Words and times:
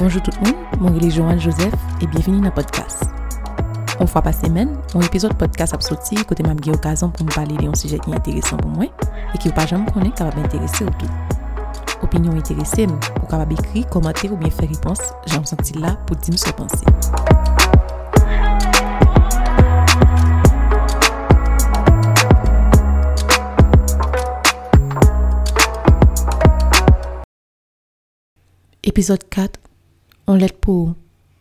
Bonjour 0.00 0.22
tout 0.22 0.30
le 0.40 0.46
monde, 0.46 0.56
mon 0.80 0.98
est 0.98 1.10
Joanne 1.10 1.38
Joseph 1.38 1.74
et 2.00 2.06
bienvenue 2.06 2.38
dans 2.38 2.46
le 2.46 2.50
podcast. 2.50 3.04
Une 4.00 4.06
fois 4.06 4.22
par 4.22 4.32
semaine, 4.32 4.78
mon 4.94 5.02
épisode 5.02 5.34
podcast 5.34 5.74
a 5.74 5.80
sorti 5.82 6.14
côté 6.24 6.42
m'a 6.42 6.52
une 6.52 6.74
occasion 6.74 7.10
pour 7.10 7.26
me 7.26 7.30
parler 7.30 7.54
d'un 7.58 7.74
sujet 7.74 7.98
qui 7.98 8.10
est 8.10 8.14
intéressant 8.14 8.56
pour 8.56 8.70
moi 8.70 8.86
et 9.34 9.36
qui 9.36 9.50
pas 9.50 9.66
jamais 9.66 9.84
connaître 9.92 10.14
capable 10.14 10.40
m'intéresser 10.40 10.84
au 10.84 10.88
tout. 10.88 11.06
Opinion 12.00 12.32
intéressée, 12.32 12.86
pour 12.86 13.28
capable 13.28 13.52
écrire, 13.52 13.86
commenter 13.90 14.30
ou 14.30 14.38
bien 14.38 14.48
faire 14.48 14.70
réponse, 14.70 15.02
j'ai 15.26 15.36
senti 15.44 15.74
là 15.74 15.98
pour 16.06 16.16
dire 16.16 16.38
ce 16.38 16.46
que 16.46 16.52
pensez. 16.52 16.86
Épisode 28.82 29.28
4 29.28 29.60
On 30.26 30.34
l'aide 30.34 30.52
pour 30.52 30.94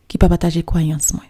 qui 0.08 0.18
pas 0.18 0.30
partager 0.30 0.64
croyance 0.64 1.14
moi. 1.14 1.24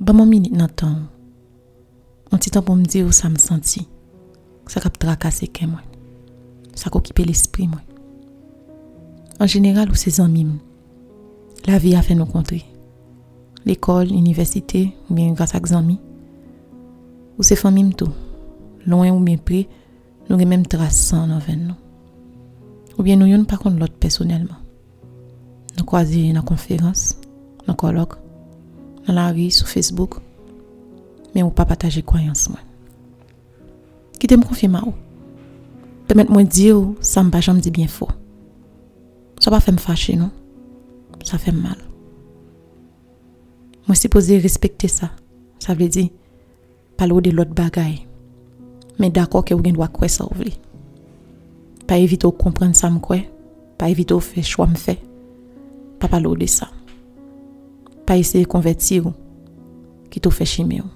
Bon 0.00 0.12
mon 0.12 0.26
minute 0.26 0.52
nan 0.52 0.68
temps. 0.68 0.96
Un 2.30 2.36
petit 2.36 2.50
temps 2.50 2.60
pour 2.60 2.76
me 2.76 2.84
dire 2.84 3.06
où 3.06 3.12
ça 3.12 3.30
me 3.30 3.38
senti. 3.38 3.88
Ça 4.66 4.80
cap 4.80 4.98
tracasser 4.98 5.48
que 5.48 5.64
moi. 5.64 5.80
Ça 6.74 6.90
occuper 6.92 7.24
l'esprit 7.24 7.68
moi. 7.68 7.80
En 9.40 9.46
général, 9.46 9.90
ou 9.90 9.94
ses 9.94 10.20
amis, 10.20 10.46
la 11.66 11.78
vie 11.78 11.94
a 11.94 12.02
fait 12.02 12.14
nous 12.14 12.24
rencontrer 12.24 12.64
l'école, 13.64 14.08
l'université, 14.08 14.94
ou 15.10 15.14
bien 15.14 15.32
grâce 15.32 15.54
à 15.54 15.60
des 15.60 15.72
amis. 15.72 16.00
Ou 17.38 17.42
c'est 17.42 17.56
famille 17.56 17.94
tout. 17.94 18.10
Loin 18.86 19.10
ou 19.10 19.20
bien 19.20 19.36
près, 19.36 19.66
nous 20.28 20.36
avons 20.36 20.46
même 20.46 20.66
trace 20.66 21.14
nous. 21.14 21.74
Ou 22.98 23.02
bien 23.02 23.16
nous 23.16 23.26
n'avons 23.26 23.44
pas 23.44 23.56
contre 23.56 23.78
l'autre 23.78 23.94
personnellement. 23.98 24.56
Nous 25.78 25.84
croisons 25.84 26.28
dans 26.28 26.34
la 26.34 26.42
conférence, 26.42 27.16
dans 27.66 27.72
le 27.72 27.76
colloque, 27.76 28.14
dans 29.06 29.14
la 29.14 29.32
rue, 29.32 29.50
sur 29.50 29.68
Facebook. 29.68 30.14
Mais 31.34 31.42
on 31.42 31.50
pas 31.50 31.64
partager 31.64 32.02
croyance 32.02 32.48
moi. 32.48 32.60
Qui 34.20 34.26
te 34.26 34.34
me 34.34 34.42
confirme 34.42 34.80
ou? 34.86 34.92
Permettez 36.06 36.32
moi 36.32 36.44
dire 36.44 36.76
ça 37.00 37.22
me 37.22 37.30
pas 37.30 37.40
jamais 37.40 37.60
bien 37.70 37.88
faux. 37.88 38.08
Ça 39.40 39.50
pas 39.50 39.60
fait 39.60 39.72
me 39.72 39.78
fâcher 39.78 40.16
non? 40.16 40.30
Ça 41.24 41.38
fait 41.38 41.52
mal. 41.52 41.76
Mwen 43.84 43.98
suppose 43.98 44.38
respekte 44.40 44.88
sa. 44.88 45.10
Sa 45.60 45.74
vle 45.76 45.88
di, 45.92 46.08
palo 46.96 47.20
de 47.20 47.32
lot 47.34 47.52
bagay. 47.56 47.98
Men 48.98 49.12
dako 49.12 49.42
ke 49.44 49.56
ou 49.56 49.64
gen 49.64 49.76
dwa 49.76 49.90
kwe 49.92 50.08
sa 50.12 50.24
ou 50.26 50.38
vle. 50.38 50.54
Pa 51.88 51.98
evite 52.00 52.24
ou 52.28 52.36
kompren 52.36 52.72
sa 52.76 52.90
mkwe. 52.92 53.24
Pa 53.80 53.90
evite 53.92 54.16
ou 54.16 54.24
fe 54.24 54.44
chwa 54.44 54.68
mfe. 54.70 54.96
Pa 56.00 56.08
palo 56.08 56.32
de 56.38 56.48
sa. 56.48 56.70
Pa 58.08 58.16
ese 58.20 58.44
konverti 58.48 59.02
ou. 59.02 59.12
Ki 60.12 60.22
tou 60.22 60.32
fe 60.32 60.46
chime 60.48 60.80
ou. 60.84 60.90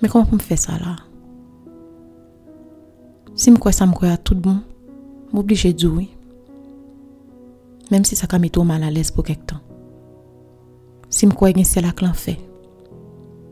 Men 0.00 0.12
kon 0.12 0.26
pou 0.28 0.38
m 0.38 0.44
fe 0.44 0.56
sa 0.60 0.78
la? 0.80 0.94
Si 3.34 3.50
m 3.52 3.58
kwe 3.60 3.72
sa 3.72 3.88
m 3.88 3.96
kwe 3.96 4.10
a 4.12 4.18
tout 4.20 4.38
bon, 4.38 4.60
m 5.32 5.40
oblije 5.40 5.72
djoui. 5.72 6.06
Mem 7.90 8.06
si 8.06 8.16
sa 8.18 8.28
ka 8.30 8.38
meto 8.38 8.62
mal 8.66 8.84
alez 8.86 9.10
pou 9.10 9.26
kek 9.26 9.42
tan. 9.48 9.64
Si 11.10 11.26
je 11.28 11.34
crois 11.34 11.52
que 11.52 11.62
c'est 11.64 11.82
la 11.82 11.92
clan 11.92 12.14
fait. 12.14 12.38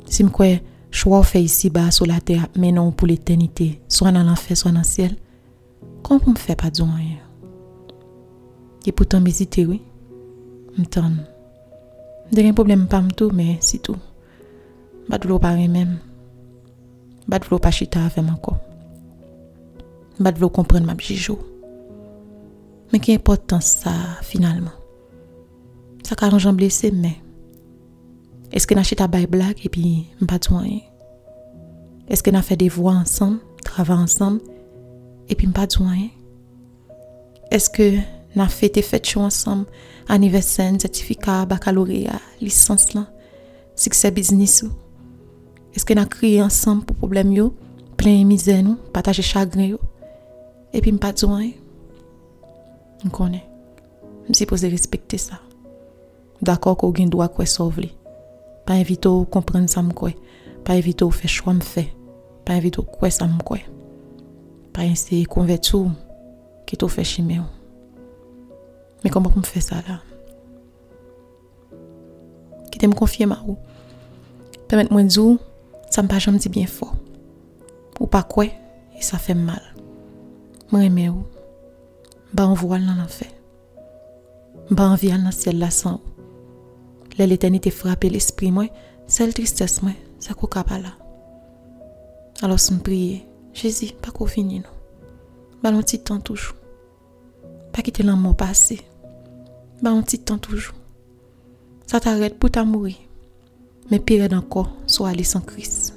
Si 0.06 0.22
je 0.22 0.28
crois 0.28 0.56
choix 0.90 1.22
fait 1.22 1.42
ici 1.42 1.68
bas 1.68 1.90
sur 1.90 2.06
la 2.06 2.20
terre, 2.20 2.46
mais 2.56 2.72
non 2.72 2.92
pour 2.92 3.08
l'éternité, 3.08 3.82
soit 3.88 4.12
dans 4.12 4.22
l'enfer, 4.22 4.56
soit 4.56 4.72
dans 4.72 4.78
le 4.78 4.84
ciel, 4.84 5.16
comment 6.02 6.20
on 6.26 6.30
me 6.30 6.36
fait 6.36 6.56
pas 6.56 6.70
de 6.70 6.82
rien? 6.82 7.18
Et 8.86 8.92
pourtant, 8.92 9.20
m'hésiter, 9.20 9.66
oui. 9.66 9.82
M'tend. 10.78 11.10
J'ai 12.32 12.48
un 12.48 12.54
problème 12.54 12.86
pas 12.86 13.02
tout, 13.14 13.30
mais 13.34 13.58
c'est 13.60 13.82
tout. 13.82 13.96
Pas 15.10 15.18
de 15.18 15.28
l'eau 15.28 15.38
pas 15.38 15.54
même. 15.56 15.98
Pas 17.28 17.38
de 17.38 17.44
l'eau 17.50 17.58
pas 17.58 17.70
chita 17.70 18.04
avec 18.04 18.18
encore. 18.18 18.58
Pas 20.22 20.32
de 20.32 20.40
l'eau 20.40 20.48
comprendre 20.48 20.86
ma 20.86 20.94
bijou. 20.94 21.38
Mais 22.92 23.00
qui 23.00 23.12
important 23.12 23.60
ça, 23.60 23.90
finalement? 24.22 24.70
Ça 26.02 26.14
arrange 26.20 26.50
blessé, 26.52 26.90
mais 26.90 27.16
que 28.66 28.74
nous 28.74 28.80
avons 28.80 28.88
fait 28.88 29.08
des 29.08 29.26
blagues 29.26 29.60
et 29.64 29.68
puis 29.68 30.06
pas 30.26 30.38
de 30.38 30.48
rien? 30.54 30.80
Est-ce 32.08 32.22
que 32.22 32.30
nous 32.30 32.38
avons 32.38 32.46
fait 32.46 32.56
des 32.56 32.68
voix 32.68 32.94
ensemble, 32.94 33.38
travaillé 33.64 34.00
ensemble 34.00 34.40
et 35.28 35.34
puis 35.34 35.46
pas 35.48 35.66
de 35.66 35.76
rien? 35.76 36.08
Est-ce 37.50 37.68
que 37.70 37.96
nous 38.34 38.42
avons 38.42 38.50
fait 38.50 38.68
des 38.68 38.82
fêtes 38.82 39.16
ensemble, 39.16 39.66
anniversaire, 40.08 40.72
certificat, 40.80 41.44
baccalauréat, 41.46 42.20
licence, 42.40 42.96
succès 43.76 44.10
business? 44.10 44.64
Est-ce 45.74 45.84
que 45.84 45.92
nous 45.94 46.00
avons 46.00 46.08
crié 46.08 46.42
ensemble 46.42 46.84
pour 46.84 46.96
problème 46.96 47.32
yo, 47.32 47.54
plein 47.96 48.20
de 48.20 48.24
misère, 48.24 48.62
nous, 48.62 48.76
partager 48.92 49.22
chagrin 49.22 49.66
yo, 49.66 49.78
et 50.72 50.80
puis 50.80 50.92
pas 50.92 51.12
de 51.12 51.26
rien? 51.26 51.52
Je 53.04 53.10
connais. 53.10 53.44
Je 54.28 54.44
Pa 58.68 58.76
evite 58.76 59.08
ou 59.08 59.24
komprende 59.24 59.72
sa 59.72 59.80
mkwe. 59.82 60.12
Pa 60.64 60.76
evite 60.76 61.06
ou 61.06 61.14
fe 61.14 61.28
chwa 61.28 61.54
mfe. 61.56 61.86
Pa 62.44 62.58
evite 62.60 62.82
ou 62.82 62.84
kwe 62.84 63.08
sa 63.10 63.24
mkwe. 63.24 63.62
Pa 64.76 64.84
enseye 64.84 65.24
konvet 65.24 65.64
sou 65.64 65.88
ki 66.68 66.76
tou 66.76 66.92
fe 66.92 67.06
chime 67.08 67.38
ou. 67.40 67.48
Me 69.00 69.08
koman 69.14 69.32
pou 69.32 69.40
m 69.40 69.46
fe 69.48 69.62
sa 69.64 69.80
la? 69.86 69.96
Kite 72.68 72.90
m 72.90 72.96
konfye 72.98 73.24
ma 73.30 73.40
ou. 73.46 73.56
Permet 74.68 74.92
mwen 74.92 75.08
zou, 75.08 75.38
sa 75.88 76.04
m 76.04 76.12
pa 76.12 76.20
jom 76.20 76.36
di 76.36 76.52
bien 76.52 76.68
fo. 76.68 76.90
Ou 77.96 78.10
pa 78.12 78.20
kwe, 78.28 78.50
e 78.92 79.00
sa 79.00 79.16
fe 79.16 79.32
mal. 79.32 79.64
Mwen 80.68 80.84
reme 80.84 81.08
ou. 81.14 81.24
Ba 82.36 82.44
anvo 82.50 82.74
al 82.76 82.84
nan 82.84 83.00
an 83.00 83.08
fe. 83.08 83.30
Ba 84.68 84.92
anvi 84.92 85.08
al 85.14 85.24
nan 85.24 85.32
siel 85.32 85.56
la 85.64 85.72
san 85.72 85.96
ou. 85.96 86.17
L'éternité 87.26 87.70
frappé 87.70 88.10
l'esprit 88.10 88.50
moi, 88.50 88.66
celle 89.06 89.34
tristesse 89.34 89.82
moi, 89.82 89.92
ça 90.18 90.34
coca 90.34 90.64
pas 90.64 90.78
là. 90.78 90.92
Alors 92.40 92.58
je 92.58 92.74
prie, 92.74 93.24
Jésus, 93.52 93.92
pas 94.00 94.12
qu'on 94.12 94.26
finisse 94.26 94.62
nous. 94.62 94.78
Ba 95.62 95.70
un 95.70 95.82
petit 95.82 95.98
temps 95.98 96.20
toujours. 96.20 96.54
Pas 97.72 97.82
quitter 97.82 98.04
l'amour 98.04 98.36
passé. 98.36 98.80
Ba 99.82 99.90
un 99.90 100.02
petit 100.02 100.20
temps 100.20 100.38
toujours. 100.38 100.74
Ça 101.86 101.98
t'arrête 101.98 102.38
pour 102.38 102.50
ta 102.50 102.64
mourir. 102.64 102.96
Mais 103.90 103.98
pire 103.98 104.28
encore, 104.32 104.70
soit 104.86 105.08
aller 105.08 105.24
sans 105.24 105.40
Christ. 105.40 105.94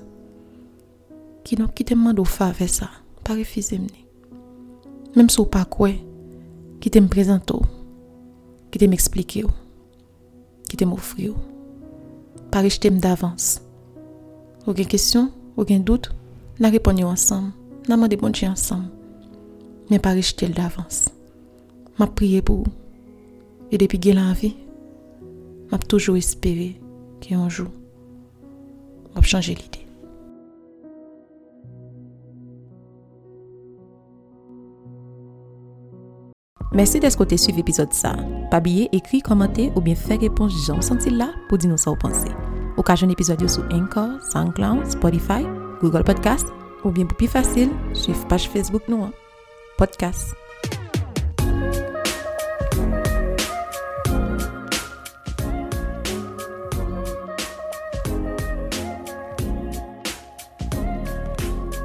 Qui 1.44 1.58
n'a 1.58 1.68
qui 1.68 1.84
te 1.84 1.94
demande 1.94 2.20
au 2.20 2.26
faveur 2.26 2.70
ça, 2.70 2.90
pas 3.24 3.36
refuser 3.36 3.80
Même 5.16 5.30
si 5.30 5.46
pas 5.46 5.66
quoi, 5.66 5.90
qui 6.80 6.90
te 6.90 6.98
me 6.98 7.08
présente, 7.08 7.52
qui 8.72 8.80
te 8.80 8.86
m'explique 8.86 9.44
qui 10.72 10.78
te 10.78 10.86
m'offrir. 10.86 11.34
Pas 12.50 12.62
rejeter 12.62 12.90
d'avance. 12.90 13.62
Aucune 14.66 14.86
question, 14.86 15.30
aucun 15.58 15.80
doute, 15.80 16.12
la 16.60 16.70
répondre 16.70 17.06
ensemble. 17.06 17.52
N'a 17.90 17.98
demandé 17.98 18.16
bon 18.16 18.30
Dieu 18.30 18.48
ensemble. 18.48 18.88
Mais 19.90 20.00
pas 20.00 20.14
rejeter 20.14 20.48
d'avance. 20.48 21.10
M'a 22.00 22.08
prié 22.08 22.42
pour 22.42 22.60
vous. 22.60 22.72
Et 23.70 23.78
depuis 23.78 24.00
que 24.00 24.12
la 24.12 24.32
vie, 24.32 24.56
m'a 25.70 25.78
toujours 25.78 26.16
espéré 26.16 26.80
qu'un 27.20 27.50
jour, 27.50 27.68
m'a 29.14 29.22
changer 29.24 29.56
Mersi 36.72 37.02
desko 37.04 37.26
te 37.28 37.36
suiv 37.36 37.58
epizod 37.60 37.92
sa. 37.92 38.14
Pa 38.48 38.62
biye, 38.64 38.86
ekri, 38.96 39.20
komante 39.26 39.66
ou 39.74 39.84
bien 39.84 39.98
fè 40.00 40.16
repons 40.22 40.56
jan 40.64 40.80
sentil 40.86 41.18
la 41.20 41.28
pou 41.50 41.60
di 41.60 41.68
nou 41.68 41.76
sa 41.82 41.92
ou 41.92 42.00
panse. 42.00 42.32
Ou 42.78 42.88
ka 42.88 42.96
joun 42.96 43.12
epizod 43.12 43.44
yo 43.44 43.52
sou 43.52 43.68
Anchor, 43.76 44.16
SoundCloud, 44.32 44.88
Spotify, 44.96 45.44
Google 45.84 46.08
Podcast 46.08 46.48
ou 46.86 46.96
bien 46.96 47.10
pou 47.10 47.20
pi 47.20 47.28
fasil, 47.28 47.76
suiv 47.92 48.24
page 48.32 48.48
Facebook 48.48 48.88
nou 48.88 49.10
an. 49.10 49.18
Podcast. 49.76 50.41